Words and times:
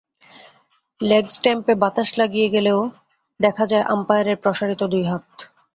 Leg 1.01 1.25
স্টাম্পে 1.29 1.73
বাতাস 1.81 2.09
লাগিয়ে 2.19 2.47
গেলেও 2.49 2.79
দেখা 3.39 3.63
যায় 3.65 3.85
আম্পায়ারের 3.93 4.37
প্রসারিত 4.43 4.81
দুই 4.93 5.03
হাত। 5.03 5.25